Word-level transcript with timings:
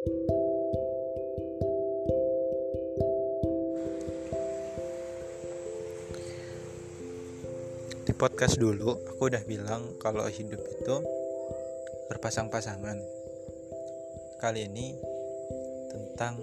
Di 0.00 0.08
podcast 8.16 8.56
dulu 8.56 8.96
aku 8.96 9.28
udah 9.28 9.44
bilang 9.44 10.00
kalau 10.00 10.24
hidup 10.24 10.64
itu 10.64 10.96
berpasang-pasangan. 12.08 12.96
Kali 14.40 14.64
ini 14.72 14.96
tentang 15.92 16.40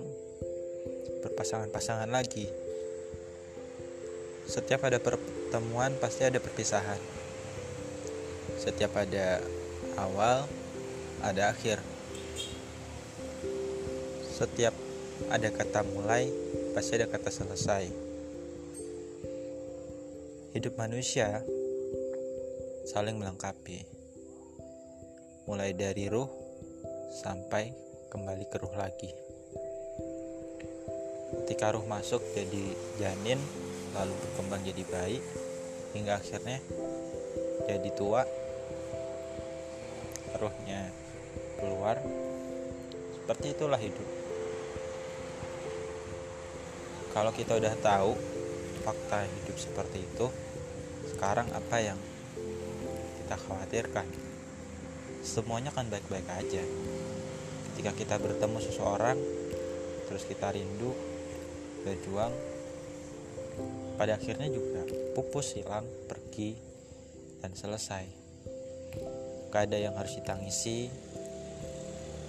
berpasangan-pasangan 1.26 2.14
lagi. 2.14 2.46
Setiap 4.46 4.86
ada 4.86 5.02
pertemuan 5.02 5.98
pasti 5.98 6.30
ada 6.30 6.38
perpisahan. 6.38 7.02
Setiap 8.62 8.94
ada 9.02 9.42
awal, 9.98 10.46
ada 11.26 11.50
akhir. 11.50 11.97
Setiap 14.38 14.78
ada 15.34 15.50
kata 15.50 15.82
mulai, 15.82 16.30
pasti 16.78 16.94
ada 17.02 17.10
kata 17.10 17.34
selesai 17.34 18.08
hidup 20.58 20.74
manusia 20.74 21.46
saling 22.90 23.14
melengkapi, 23.22 23.86
mulai 25.46 25.70
dari 25.78 26.10
ruh 26.10 26.26
sampai 27.14 27.70
kembali 28.10 28.46
ke 28.50 28.58
ruh 28.58 28.74
lagi. 28.74 29.14
Ketika 31.46 31.78
ruh 31.78 31.86
masuk 31.86 32.26
jadi 32.34 32.74
janin, 32.98 33.38
lalu 33.94 34.18
berkembang 34.18 34.66
jadi 34.66 34.84
bayi, 34.90 35.22
hingga 35.94 36.18
akhirnya 36.18 36.58
jadi 37.70 37.90
tua, 37.94 38.26
ruhnya 40.42 40.90
keluar. 41.62 42.02
Seperti 43.14 43.54
itulah 43.54 43.78
hidup. 43.78 44.27
Kalau 47.18 47.34
kita 47.34 47.58
udah 47.58 47.74
tahu 47.82 48.14
fakta 48.86 49.26
hidup 49.26 49.58
seperti 49.58 50.06
itu, 50.06 50.30
sekarang 51.10 51.50
apa 51.50 51.82
yang 51.82 51.98
kita 53.18 53.34
khawatirkan? 53.42 54.06
Semuanya 55.26 55.74
kan 55.74 55.90
baik-baik 55.90 56.30
aja. 56.30 56.62
Ketika 57.74 57.92
kita 57.98 58.16
bertemu 58.22 58.62
seseorang 58.62 59.18
terus 60.06 60.30
kita 60.30 60.54
rindu 60.54 60.94
berjuang 61.82 62.30
pada 63.98 64.14
akhirnya 64.14 64.54
juga 64.54 64.86
pupus 65.18 65.58
hilang 65.58 65.90
pergi 66.06 66.54
dan 67.42 67.58
selesai. 67.58 68.06
Gak 69.50 69.74
ada 69.74 69.78
yang 69.82 69.98
harus 69.98 70.22
ditangisi 70.22 70.86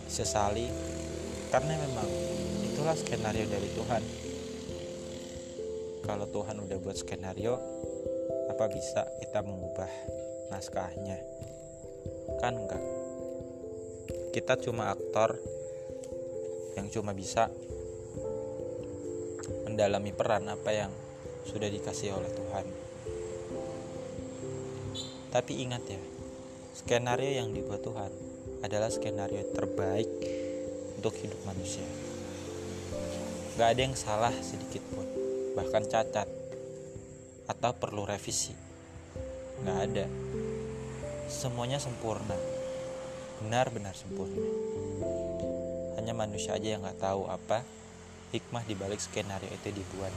sesali 0.08 0.64
karena 1.52 1.76
memang 1.76 2.08
itulah 2.72 2.96
skenario 2.96 3.44
dari 3.44 3.68
Tuhan 3.76 4.28
kalau 6.08 6.24
Tuhan 6.24 6.56
udah 6.56 6.80
buat 6.80 6.96
skenario 6.96 7.60
apa 8.48 8.64
bisa 8.72 9.04
kita 9.20 9.44
mengubah 9.44 9.92
naskahnya? 10.48 11.20
Kan 12.40 12.64
enggak. 12.64 12.80
Kita 14.32 14.56
cuma 14.56 14.88
aktor 14.88 15.36
yang 16.80 16.88
cuma 16.88 17.12
bisa 17.12 17.52
mendalami 19.68 20.16
peran 20.16 20.48
apa 20.48 20.72
yang 20.72 20.92
sudah 21.44 21.68
dikasih 21.68 22.16
oleh 22.16 22.32
Tuhan. 22.32 22.66
Tapi 25.28 25.52
ingat 25.60 25.84
ya 25.92 26.00
skenario 26.72 27.36
yang 27.36 27.52
dibuat 27.52 27.84
Tuhan 27.84 28.08
adalah 28.64 28.88
skenario 28.88 29.44
terbaik 29.52 30.08
untuk 30.96 31.12
hidup 31.20 31.36
manusia. 31.44 31.84
Gak 33.60 33.76
ada 33.76 33.80
yang 33.84 33.92
salah 33.92 34.32
sedikit 34.40 34.80
pun 34.88 35.27
bahkan 35.58 35.82
cacat 35.82 36.30
atau 37.50 37.70
perlu 37.74 38.06
revisi. 38.06 38.54
Nggak 39.66 39.78
ada. 39.90 40.06
Semuanya 41.26 41.82
sempurna. 41.82 42.38
Benar-benar 43.42 43.98
sempurna. 43.98 44.46
Hanya 45.98 46.14
manusia 46.14 46.54
aja 46.54 46.78
yang 46.78 46.86
nggak 46.86 47.02
tahu 47.02 47.26
apa 47.26 47.66
hikmah 48.30 48.62
dibalik 48.70 49.02
skenario 49.02 49.50
itu 49.50 49.74
dibuat. 49.74 50.14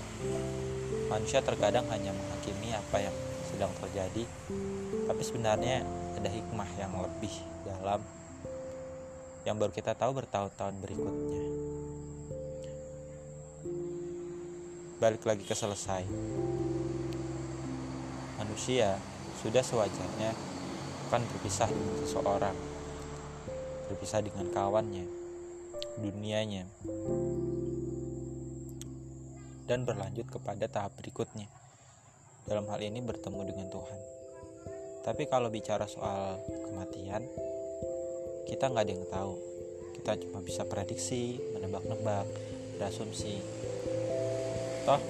Manusia 1.09 1.41
terkadang 1.41 1.89
hanya 1.89 2.13
menghakimi 2.13 2.77
apa 2.77 3.01
yang 3.01 3.15
sedang 3.51 3.73
terjadi 3.83 4.23
tapi 5.11 5.21
sebenarnya 5.27 5.83
ada 6.15 6.29
hikmah 6.31 6.69
yang 6.79 6.95
lebih 7.03 7.35
dalam 7.67 7.99
yang 9.43 9.59
baru 9.59 9.75
kita 9.75 9.91
tahu 9.97 10.23
bertahun-tahun 10.23 10.75
berikutnya 10.79 11.80
balik 15.01 15.25
lagi 15.25 15.41
ke 15.41 15.57
selesai 15.57 16.05
manusia 18.37 19.01
sudah 19.41 19.65
sewajarnya 19.65 20.37
akan 21.09 21.25
berpisah 21.25 21.65
dengan 21.65 21.95
seseorang, 22.05 22.57
berpisah 23.89 24.21
dengan 24.21 24.45
kawannya, 24.53 25.09
dunianya, 25.97 26.69
dan 29.65 29.81
berlanjut 29.89 30.29
kepada 30.29 30.69
tahap 30.69 30.93
berikutnya. 31.01 31.49
Dalam 32.45 32.69
hal 32.69 32.85
ini 32.85 33.01
bertemu 33.01 33.41
dengan 33.41 33.67
Tuhan. 33.73 33.99
Tapi 35.01 35.25
kalau 35.25 35.49
bicara 35.49 35.89
soal 35.89 36.37
kematian, 36.45 37.25
kita 38.45 38.69
nggak 38.69 38.85
ada 38.85 38.93
yang 38.93 39.07
tahu. 39.09 39.33
Kita 39.97 40.11
cuma 40.21 40.45
bisa 40.45 40.61
prediksi, 40.69 41.41
menebak-nebak, 41.57 42.29
berasumsi. 42.77 43.41
Toh 44.87 45.01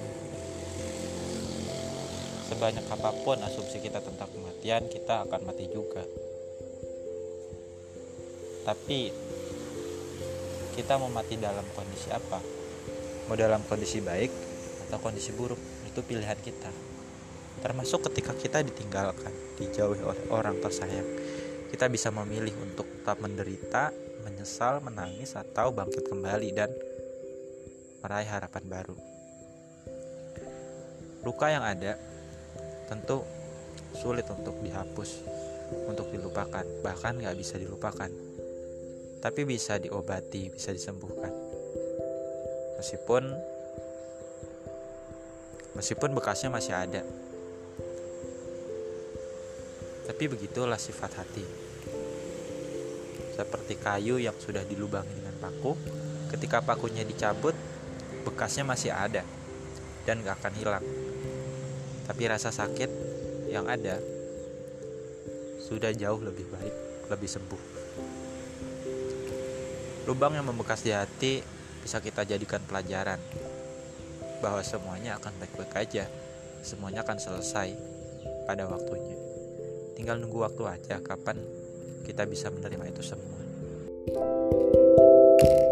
sebanyak 2.52 2.84
apa 2.84 3.10
pun 3.24 3.40
asumsi 3.40 3.80
kita 3.80 4.04
tentang 4.04 4.28
kematian, 4.28 4.84
kita 4.92 5.24
akan 5.24 5.40
mati 5.48 5.66
juga. 5.72 6.04
Tapi 8.62 9.10
kita 10.76 10.94
mau 11.00 11.08
mati 11.08 11.40
dalam 11.40 11.64
kondisi 11.72 12.12
apa? 12.12 12.38
Mau 13.26 13.34
dalam 13.34 13.64
kondisi 13.64 13.98
baik 14.04 14.30
atau 14.86 15.00
kondisi 15.00 15.32
buruk? 15.32 15.58
Itu 15.88 16.04
pilihan 16.04 16.36
kita. 16.38 16.70
Termasuk 17.64 18.12
ketika 18.12 18.36
kita 18.36 18.60
ditinggalkan, 18.60 19.32
dijauhi 19.56 20.04
oleh 20.04 20.24
orang 20.28 20.60
tersayang. 20.60 21.08
Kita 21.72 21.88
bisa 21.88 22.12
memilih 22.12 22.52
untuk 22.60 22.84
tetap 22.84 23.16
menderita, 23.18 23.90
menyesal, 24.28 24.84
menangis, 24.84 25.34
atau 25.34 25.72
bangkit 25.72 26.04
kembali 26.04 26.48
dan 26.52 26.70
meraih 28.04 28.28
harapan 28.28 28.64
baru. 28.68 29.21
Luka 31.22 31.46
yang 31.54 31.62
ada 31.62 31.94
tentu 32.90 33.22
sulit 33.94 34.26
untuk 34.26 34.58
dihapus, 34.58 35.22
untuk 35.86 36.10
dilupakan, 36.10 36.66
bahkan 36.82 37.14
nggak 37.14 37.38
bisa 37.38 37.56
dilupakan. 37.62 38.10
Tapi 39.22 39.40
bisa 39.46 39.78
diobati, 39.78 40.50
bisa 40.50 40.74
disembuhkan. 40.74 41.30
Meskipun 42.82 43.22
meskipun 45.78 46.10
bekasnya 46.10 46.50
masih 46.50 46.74
ada. 46.74 47.02
Tapi 50.10 50.24
begitulah 50.26 50.76
sifat 50.76 51.22
hati. 51.22 51.46
Seperti 53.38 53.78
kayu 53.78 54.18
yang 54.18 54.34
sudah 54.42 54.66
dilubangi 54.66 55.14
dengan 55.14 55.38
paku, 55.38 55.78
ketika 56.34 56.58
pakunya 56.58 57.06
dicabut, 57.06 57.54
bekasnya 58.26 58.66
masih 58.66 58.90
ada 58.90 59.22
dan 60.02 60.18
gak 60.26 60.42
akan 60.42 60.52
hilang 60.58 60.84
tapi 62.12 62.28
rasa 62.28 62.52
sakit 62.52 62.92
yang 63.48 63.64
ada 63.72 63.96
sudah 65.64 65.96
jauh 65.96 66.20
lebih 66.20 66.44
baik, 66.52 66.74
lebih 67.08 67.24
sembuh. 67.24 67.62
Lubang 70.04 70.36
yang 70.36 70.44
membekas 70.44 70.84
di 70.84 70.92
hati 70.92 71.40
bisa 71.80 72.04
kita 72.04 72.28
jadikan 72.28 72.60
pelajaran 72.68 73.16
bahwa 74.44 74.60
semuanya 74.60 75.16
akan 75.16 75.32
baik-baik 75.40 75.72
aja, 75.72 76.04
semuanya 76.60 77.00
akan 77.00 77.16
selesai 77.16 77.72
pada 78.44 78.68
waktunya. 78.68 79.16
Tinggal 79.96 80.20
nunggu 80.20 80.44
waktu 80.44 80.68
aja 80.68 81.00
kapan 81.00 81.40
kita 82.04 82.28
bisa 82.28 82.52
menerima 82.52 82.92
itu 82.92 83.00
semua. 83.00 83.40
thank 84.12 85.64
you 85.64 85.71